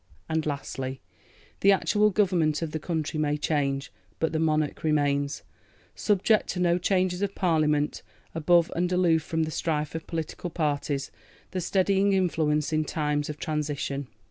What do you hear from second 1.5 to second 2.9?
the actual Government of the